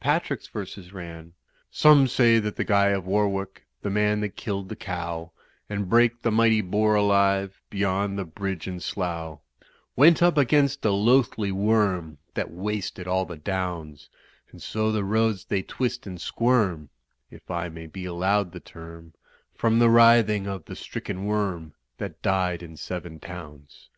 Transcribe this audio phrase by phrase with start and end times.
[0.00, 1.34] Patrick's verses ran:
[1.70, 5.32] "Some say that Guy of Warwick, The man that killed the Cow,
[5.68, 9.40] And brake the mighty Boar alive, Beyond the Bridge at Slough,
[9.94, 14.08] Went up against a Loathly Worm That wasted all the Downs,
[14.50, 16.88] And so the roads they twist and squirm
[17.30, 19.12] (If I may be allowed the term)
[19.54, 23.90] From the writhing of the stricken Worm That died in seven towns.